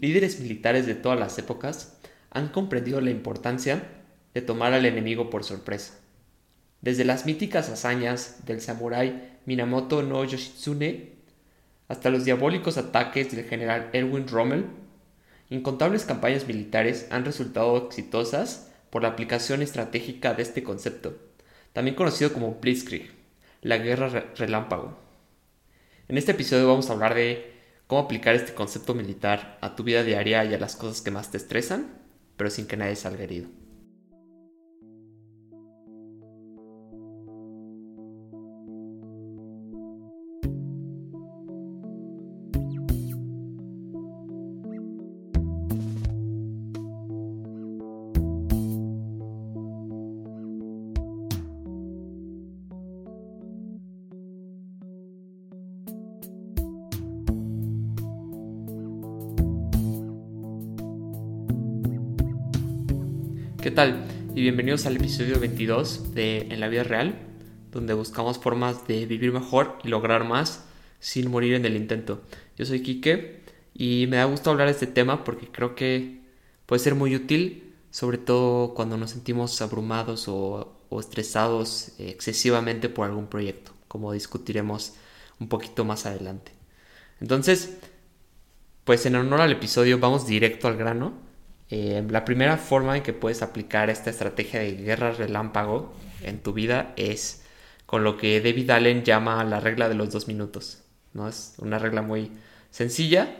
[0.00, 1.98] líderes militares de todas las épocas
[2.30, 3.82] han comprendido la importancia
[4.34, 5.98] de tomar al enemigo por sorpresa.
[6.80, 11.12] Desde las míticas hazañas del samurái Minamoto no Yoshitsune
[11.88, 14.66] hasta los diabólicos ataques del general Erwin Rommel,
[15.50, 21.18] incontables campañas militares han resultado exitosas por la aplicación estratégica de este concepto,
[21.72, 23.10] también conocido como Blitzkrieg,
[23.60, 24.96] la guerra relámpago.
[26.08, 27.59] En este episodio vamos a hablar de
[27.90, 31.32] cómo aplicar este concepto militar a tu vida diaria y a las cosas que más
[31.32, 31.88] te estresan,
[32.36, 33.48] pero sin que nadie salga herido.
[63.62, 64.06] ¿Qué tal?
[64.34, 67.14] Y bienvenidos al episodio 22 de En la vida real,
[67.70, 70.64] donde buscamos formas de vivir mejor y lograr más
[70.98, 72.22] sin morir en el intento.
[72.56, 73.42] Yo soy Quique
[73.74, 76.22] y me da gusto hablar de este tema porque creo que
[76.64, 83.26] puede ser muy útil, sobre todo cuando nos sentimos abrumados o, estresados excesivamente por algún
[83.26, 84.94] proyecto, como discutiremos
[85.38, 86.52] un poquito más adelante.
[87.20, 87.76] Entonces,
[88.84, 91.28] pues en honor al episodio vamos directo al grano
[91.70, 96.52] eh, la primera forma en que puedes aplicar esta estrategia de guerra relámpago en tu
[96.52, 97.44] vida es
[97.86, 100.82] con lo que David Allen llama la regla de los dos minutos.
[101.12, 101.28] ¿no?
[101.28, 102.30] Es una regla muy
[102.70, 103.36] sencilla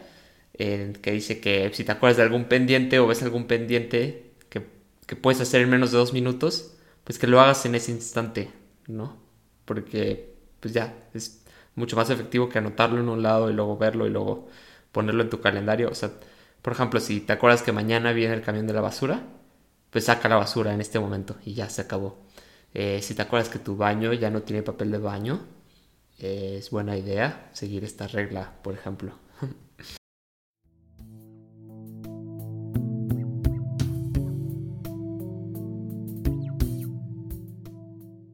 [0.56, 4.66] que dice que si te acuerdas de algún pendiente o ves algún pendiente que,
[5.06, 8.50] que, puedes hacer en menos de dos minutos, pues que lo hagas en ese instante,
[8.86, 9.16] ¿no?
[9.64, 11.42] Porque pues ya es
[11.76, 14.48] mucho más efectivo que anotarlo en un lado y luego verlo y luego
[14.92, 15.88] ponerlo en tu calendario.
[15.88, 16.10] O sea,
[16.62, 19.22] por ejemplo, si te acuerdas que mañana viene el camión de la basura,
[19.90, 22.18] pues saca la basura en este momento y ya se acabó.
[22.74, 25.40] Eh, si te acuerdas que tu baño ya no tiene papel de baño,
[26.18, 29.14] es buena idea seguir esta regla, por ejemplo.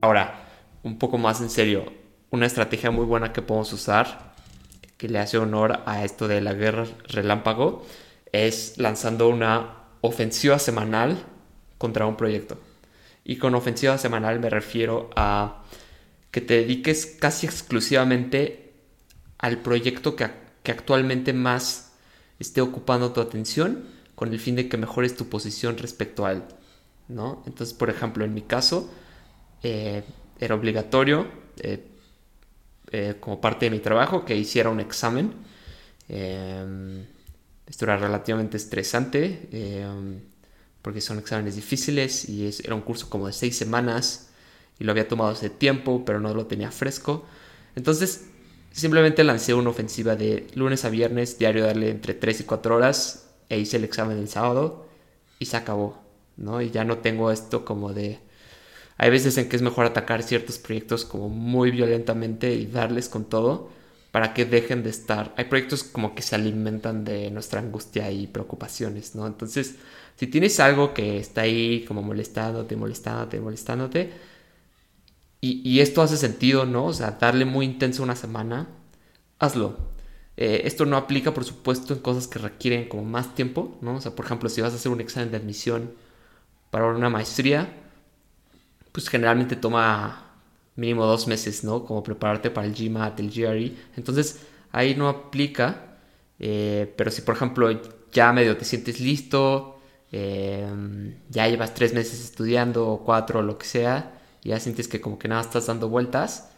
[0.00, 0.48] Ahora,
[0.82, 1.92] un poco más en serio,
[2.31, 4.34] una estrategia muy buena que podemos usar,
[4.97, 7.86] que le hace honor a esto de la guerra relámpago,
[8.36, 11.19] es lanzando una ofensiva semanal
[11.78, 12.58] contra un proyecto.
[13.24, 15.64] Y con ofensiva semanal me refiero a
[16.30, 18.74] que te dediques casi exclusivamente
[19.38, 20.28] al proyecto que,
[20.70, 21.92] actualmente más
[22.38, 26.42] esté ocupando tu atención con el fin de que mejores tu posición respecto a él.
[27.08, 27.42] ¿no?
[27.47, 28.91] Entonces, por ejemplo, en mi caso,
[29.62, 30.03] eh,
[30.38, 31.26] era obligatorio,
[31.58, 31.86] eh,
[32.91, 35.32] eh, como parte de mi trabajo, que hiciera un examen.
[37.69, 39.87] Esto era relativamente estresante eh,
[40.82, 44.28] porque son exámenes difíciles y era un curso como de seis semanas
[44.78, 47.25] y lo había tomado hace tiempo pero no lo tenía fresco.
[47.75, 48.27] Entonces
[48.71, 53.31] simplemente lancé una ofensiva de lunes a viernes, diario darle entre 3 y 4 horas
[53.49, 54.87] e hice el examen el sábado
[55.38, 56.03] y se acabó,
[56.37, 56.60] ¿no?
[56.62, 58.21] Y ya no tengo esto como de...
[58.98, 63.25] Hay veces en que es mejor atacar ciertos proyectos como muy violentamente y darles con
[63.25, 63.71] todo
[64.16, 65.34] para que dejen de estar.
[65.37, 69.27] Hay proyectos como que se alimentan de nuestra angustia y preocupaciones, ¿no?
[69.27, 69.75] Entonces,
[70.15, 74.12] si tienes algo que está ahí como molestándote, molestándote, molestándote,
[75.43, 76.87] y, esto hace sentido, ¿no?
[76.87, 78.69] O sea, darle muy intenso una semana,
[79.38, 79.77] hazlo.
[80.38, 83.97] Eh, esto no aplica, por supuesto, en cosas que requieren como más tiempo, ¿no?
[83.97, 85.93] O sea, por ejemplo, si vas a hacer un examen de admisión
[86.71, 87.71] para una maestría,
[88.93, 90.25] pues generalmente toma
[90.76, 91.84] mínimo dos meses, ¿no?
[91.84, 93.72] Como prepararte para el GMAT, el GRE.
[93.97, 94.41] Entonces,
[94.72, 95.98] ahí no aplica.
[96.38, 97.69] Eh, pero si, por ejemplo,
[98.12, 99.81] ya medio te sientes listo,
[100.12, 100.66] eh,
[101.28, 105.00] ya llevas tres meses estudiando o cuatro o lo que sea, y ya sientes que
[105.00, 106.50] como que nada estás dando vueltas,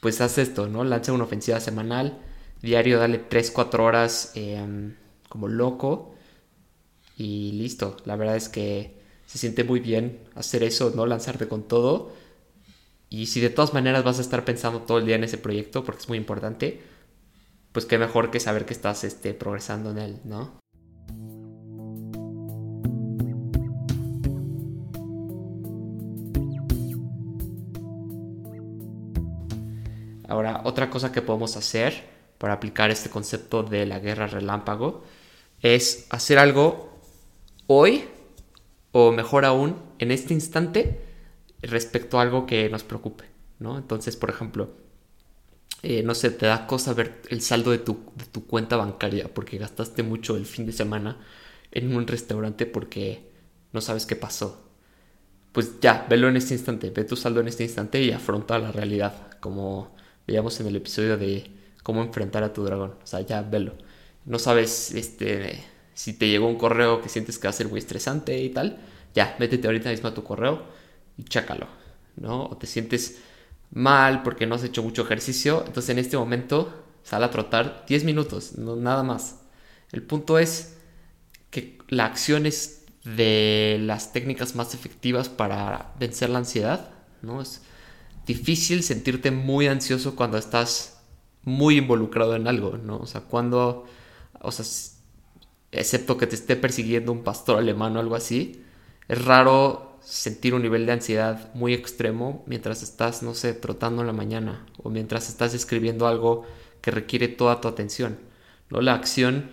[0.00, 0.84] pues haz esto, ¿no?
[0.84, 2.18] Lanza una ofensiva semanal,
[2.62, 4.94] diario dale 3-4 horas em,
[5.28, 6.14] como loco
[7.16, 7.96] y listo.
[8.04, 11.06] La verdad es que se siente muy bien hacer eso, ¿no?
[11.06, 12.12] Lanzarte con todo
[13.10, 15.84] y si de todas maneras vas a estar pensando todo el día en ese proyecto,
[15.84, 16.82] porque es muy importante,
[17.72, 20.60] pues qué mejor que saber que estás este, progresando en él, ¿no?
[30.28, 32.04] Ahora, otra cosa que podemos hacer
[32.36, 35.02] para aplicar este concepto de la guerra relámpago
[35.62, 37.00] es hacer algo
[37.66, 38.04] hoy
[38.92, 41.07] o mejor aún en este instante
[41.62, 43.24] respecto a algo que nos preocupe,
[43.58, 43.78] ¿no?
[43.78, 44.70] Entonces, por ejemplo,
[45.82, 49.32] eh, no sé, te da cosa ver el saldo de tu, de tu cuenta bancaria
[49.32, 51.18] porque gastaste mucho el fin de semana
[51.70, 53.30] en un restaurante porque
[53.72, 54.64] no sabes qué pasó.
[55.52, 58.72] Pues ya, velo en este instante, ve tu saldo en este instante y afronta la
[58.72, 59.94] realidad, como
[60.26, 61.50] veíamos en el episodio de
[61.82, 62.94] cómo enfrentar a tu dragón.
[63.02, 63.74] O sea, ya velo.
[64.24, 65.64] No sabes este,
[65.94, 68.78] si te llegó un correo que sientes que va a ser muy estresante y tal.
[69.14, 70.62] Ya, métete ahorita mismo a tu correo
[71.18, 71.66] y chácalo,
[72.16, 72.46] ¿no?
[72.46, 73.18] O te sientes
[73.70, 75.64] mal porque no has hecho mucho ejercicio.
[75.66, 79.40] Entonces en este momento sal a trotar 10 minutos, no, nada más.
[79.92, 80.76] El punto es
[81.50, 86.90] que la acción es de las técnicas más efectivas para vencer la ansiedad,
[87.22, 87.40] ¿no?
[87.40, 87.62] Es
[88.26, 91.00] difícil sentirte muy ansioso cuando estás
[91.44, 92.98] muy involucrado en algo, ¿no?
[92.98, 93.86] O sea, cuando,
[94.40, 94.66] o sea,
[95.72, 98.62] excepto que te esté persiguiendo un pastor alemán o algo así,
[99.08, 104.06] es raro sentir un nivel de ansiedad muy extremo mientras estás, no sé, trotando en
[104.06, 106.46] la mañana o mientras estás escribiendo algo
[106.80, 108.18] que requiere toda tu atención,
[108.70, 108.80] ¿no?
[108.80, 109.50] La acción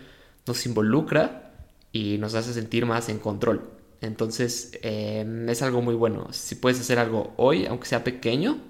[0.48, 1.52] nos involucra
[1.92, 3.70] y nos hace sentir más en control.
[4.00, 6.30] Entonces em, es algo muy bueno.
[6.32, 8.62] Si puedes hacer algo hoy, aunque sea pequeño,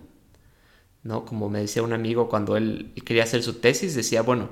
[1.03, 1.23] ¿no?
[1.25, 4.49] Como me decía un amigo cuando él quería hacer su tesis, decía, bueno,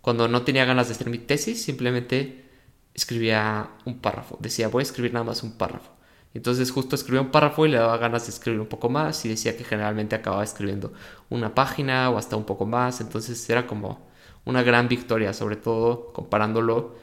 [0.00, 2.44] cuando no tenía ganas de hacer mi tesis, simplemente
[2.92, 4.36] escribía un párrafo.
[4.40, 6.01] Decía, voy a escribir nada más un párrafo.
[6.34, 9.28] Entonces justo escribía un párrafo y le daba ganas de escribir un poco más y
[9.28, 10.92] decía que generalmente acababa escribiendo
[11.30, 13.00] una página o hasta un poco más.
[13.00, 14.06] Entonces era como
[14.44, 16.96] una gran victoria, sobre todo comparándolo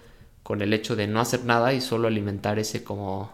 [0.43, 3.31] con el hecho de no hacer nada y solo alimentar ese como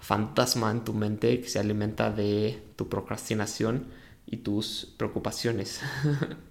[0.00, 3.86] fantasma en tu mente que se alimenta de tu procrastinación
[4.26, 5.80] y tus preocupaciones.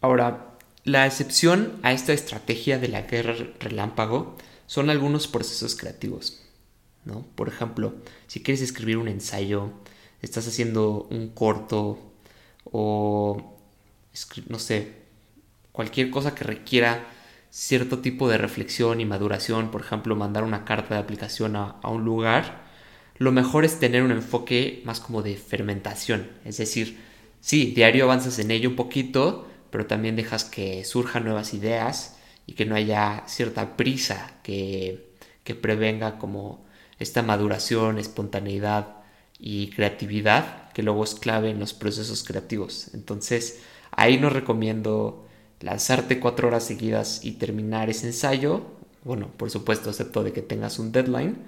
[0.00, 4.36] Ahora, la excepción a esta estrategia de la guerra relámpago
[4.66, 6.40] son algunos procesos creativos.
[7.04, 7.26] ¿no?
[7.34, 7.94] Por ejemplo,
[8.26, 9.72] si quieres escribir un ensayo,
[10.22, 11.98] estás haciendo un corto
[12.64, 13.58] o,
[14.48, 14.94] no sé,
[15.72, 17.06] cualquier cosa que requiera
[17.50, 21.88] cierto tipo de reflexión y maduración, por ejemplo, mandar una carta de aplicación a, a
[21.90, 22.64] un lugar,
[23.18, 26.98] lo mejor es tener un enfoque más como de fermentación, es decir,
[27.40, 32.54] sí, diario avanzas en ello un poquito, pero también dejas que surjan nuevas ideas y
[32.54, 35.14] que no haya cierta prisa que,
[35.44, 36.64] que prevenga como
[36.98, 38.96] esta maduración, espontaneidad
[39.38, 42.90] y creatividad que luego es clave en los procesos creativos.
[42.94, 45.26] Entonces, ahí no recomiendo
[45.60, 48.62] lanzarte cuatro horas seguidas y terminar ese ensayo.
[49.04, 51.38] Bueno, por supuesto, excepto de que tengas un deadline,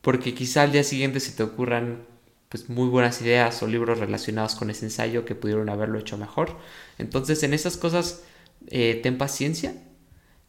[0.00, 2.06] porque quizá al día siguiente se te ocurran
[2.54, 6.56] pues muy buenas ideas o libros relacionados con ese ensayo que pudieron haberlo hecho mejor.
[6.98, 8.22] Entonces, en esas cosas
[8.68, 9.74] eh, ten paciencia,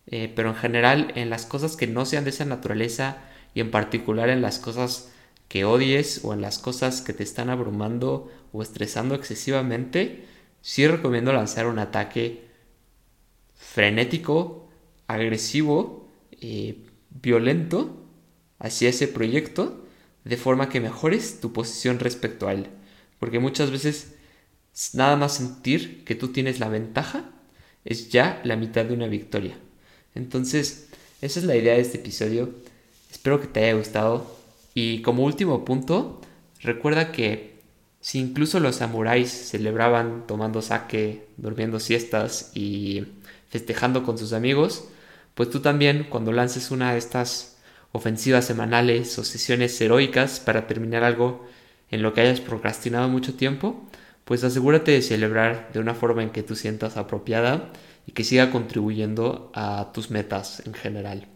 [0.05, 3.17] eh, pero en general en las cosas que no sean de esa naturaleza
[3.55, 5.09] y en particular en las cosas
[5.47, 10.27] que odies o en las cosas que te están abrumando o estresando excesivamente,
[10.61, 12.45] sí recomiendo lanzar un ataque
[13.55, 14.69] frenético,
[15.07, 16.07] agresivo,
[16.39, 17.97] eh, violento
[18.59, 19.84] hacia ese proyecto
[20.25, 22.67] de forma que mejores tu posición respecto a él.
[23.19, 24.15] Porque muchas veces
[24.93, 27.29] nada más sentir que tú tienes la ventaja
[27.85, 29.57] es ya la mitad de una victoria.
[30.13, 30.89] Entonces,
[31.21, 32.53] esa es la idea de este episodio
[33.15, 34.29] Espero que te haya gustado.
[34.73, 36.19] Y como último punto,
[36.61, 37.61] recuerda que
[38.01, 43.05] si incluso los samuráis celebraban tomando sake, durmiendo siestas y
[43.49, 44.89] festejando con sus amigos,
[45.33, 47.54] pues tú también cuando lances una de estas
[47.95, 51.47] ofensivas semanales o sesiones heroicas para terminar algo
[51.89, 53.87] en lo que hayas procrastinado mucho tiempo,
[54.25, 57.71] pues asegúrate de celebrar de una forma en que tú sientas apropiada
[58.05, 61.27] y que siga contribuyendo a tus metas en general.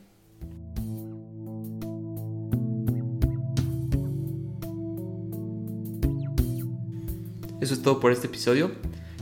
[7.61, 8.71] Eso es todo por este episodio.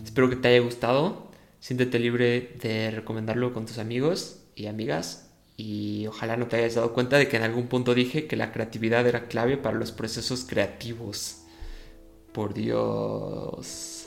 [0.04, 1.30] Espero que te haya gustado.
[1.60, 5.27] Siéntete libre de recomendarlo con tus amigos y amigas.
[5.58, 8.52] Y ojalá no te hayas dado cuenta de que en algún punto dije que la
[8.52, 11.44] creatividad era clave para los procesos creativos.
[12.34, 14.07] Por Dios.